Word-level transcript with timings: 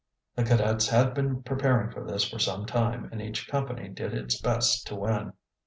The 0.35 0.43
cadets 0.43 0.87
had 0.87 1.13
been 1.13 1.43
preparing 1.43 1.91
for 1.91 2.03
this 2.03 2.27
for 2.27 2.39
some 2.39 2.65
time 2.65 3.07
and 3.11 3.21
each 3.21 3.47
company 3.47 3.87
did 3.87 4.15
its 4.15 4.41
best 4.41 4.87
to 4.87 4.95
win. 4.95 5.33